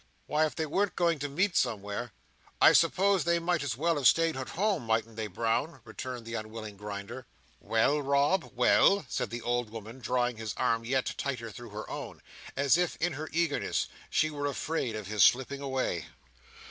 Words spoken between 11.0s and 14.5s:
tighter through her own, as if, in her eagerness, she were